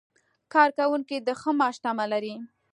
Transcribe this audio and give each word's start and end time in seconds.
کارکوونکي 0.53 1.17
د 1.27 1.29
ښه 1.39 1.51
معاش 1.59 1.75
تمه 1.83 2.05
لري. 2.11 2.35